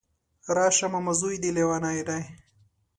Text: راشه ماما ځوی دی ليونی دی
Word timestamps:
راشه 0.55 0.87
ماما 0.93 1.13
ځوی 1.21 1.35
دی 1.41 1.49
ليونی 1.55 2.01
دی 2.07 2.21